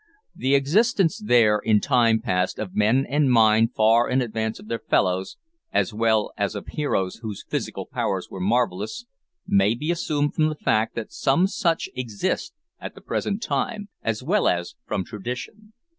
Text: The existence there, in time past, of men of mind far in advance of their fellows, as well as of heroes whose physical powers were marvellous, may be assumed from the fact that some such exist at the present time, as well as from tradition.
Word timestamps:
The 0.35 0.55
existence 0.55 1.19
there, 1.19 1.59
in 1.59 1.79
time 1.79 2.21
past, 2.21 2.57
of 2.57 2.73
men 2.75 3.05
of 3.07 3.21
mind 3.21 3.75
far 3.75 4.09
in 4.09 4.19
advance 4.19 4.57
of 4.59 4.67
their 4.67 4.79
fellows, 4.79 5.37
as 5.71 5.93
well 5.93 6.31
as 6.39 6.55
of 6.55 6.65
heroes 6.69 7.17
whose 7.17 7.45
physical 7.47 7.85
powers 7.85 8.27
were 8.27 8.39
marvellous, 8.39 9.05
may 9.45 9.75
be 9.75 9.91
assumed 9.91 10.33
from 10.33 10.49
the 10.49 10.55
fact 10.55 10.95
that 10.95 11.11
some 11.11 11.45
such 11.45 11.87
exist 11.95 12.51
at 12.79 12.95
the 12.95 13.01
present 13.01 13.43
time, 13.43 13.89
as 14.01 14.23
well 14.23 14.47
as 14.47 14.73
from 14.87 15.05
tradition. 15.05 15.71